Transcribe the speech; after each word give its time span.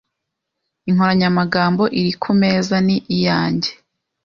Inkoranyamagambo 0.89 1.83
iri 1.99 2.11
kumeza 2.21 2.75
ni 2.85 2.97
iyanjye. 3.15 3.71